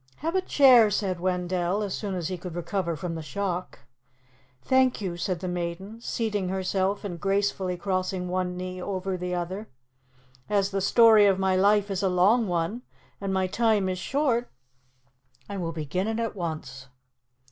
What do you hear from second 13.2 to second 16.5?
and my time is short, I will begin it at